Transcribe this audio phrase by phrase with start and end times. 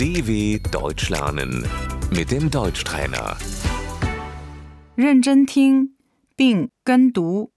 [0.00, 1.66] DW Deutsch lernen
[2.10, 3.36] mit dem Deutschtrainer.
[4.96, 5.96] 认真听
[6.34, 7.52] 并跟读。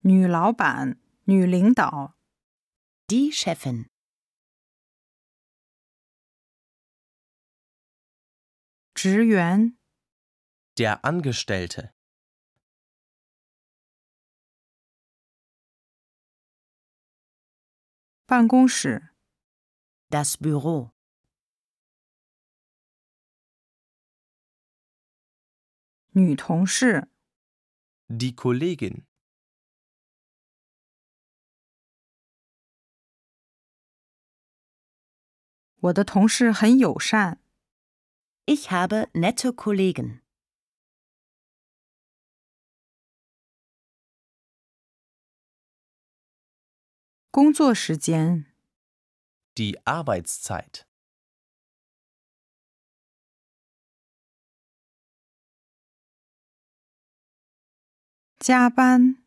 [0.00, 2.14] 女老板、女领导、
[3.06, 3.86] Die Chefin.
[8.94, 9.76] 职员、
[10.76, 11.92] Der Angestellte.
[18.26, 19.10] 办公室、
[20.10, 20.92] Das Büro.
[26.18, 27.08] 女同事、
[28.08, 29.04] Die Kollegin.
[35.80, 37.40] 我的同事很友善。
[38.46, 40.20] Ich habe nette Kollegen.
[47.30, 48.46] 工作时间、
[49.54, 50.86] Die Arbeitszeit.
[58.41, 59.17] 加班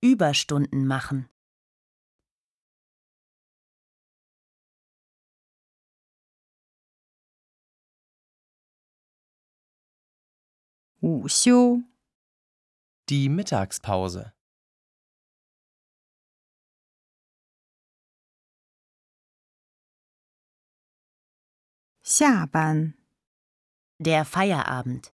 [0.00, 1.28] Überstunden machen.
[11.00, 11.82] Wuxiu.
[13.08, 14.32] Die Mittagspause.
[22.04, 22.94] Xiaban.
[23.98, 25.12] Der Feierabend.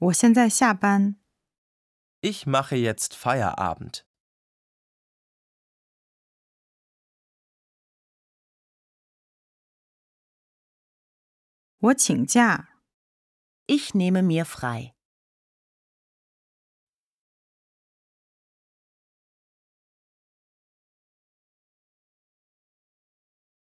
[0.00, 1.16] 我现在下班。
[2.20, 4.04] Ich mache jetzt Feierabend.
[11.78, 12.80] 我请假。
[13.66, 14.94] Ich nehme mir frei.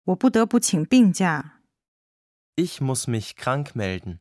[0.05, 1.63] 我不得不请病假。
[2.55, 4.21] Ich muss mich krank melden.